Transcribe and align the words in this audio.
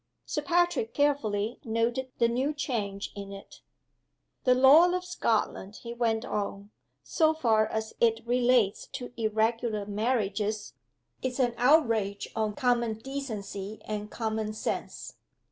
Sir 0.25 0.41
Patrick 0.41 0.95
carefully 0.95 1.59
noted 1.63 2.11
the 2.17 2.27
new 2.27 2.55
change 2.55 3.11
in 3.15 3.31
it. 3.31 3.61
"The 4.45 4.55
law 4.55 4.91
of 4.91 5.05
Scotland," 5.05 5.75
he 5.83 5.93
went 5.93 6.25
on, 6.25 6.71
"so 7.03 7.35
far 7.35 7.67
as 7.67 7.93
it 8.01 8.21
relates 8.25 8.87
to 8.93 9.13
Irregular 9.15 9.85
Marriages, 9.85 10.73
is 11.21 11.39
an 11.39 11.53
outrage 11.55 12.29
on 12.35 12.55
common 12.55 12.93
decency 12.95 13.79
and 13.85 14.09
common 14.09 14.53
sense. 14.53 15.17